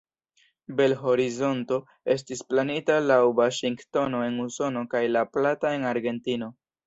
Bel-Horizonto 0.77 1.77
estis 2.13 2.41
planita 2.53 2.95
laŭ 3.11 3.19
Vaŝingtono 3.41 4.23
en 4.29 4.41
Usono 4.47 4.85
kaj 4.95 5.03
La 5.15 5.25
Plata 5.37 5.77
en 5.81 5.89
Argentino. 5.93 6.51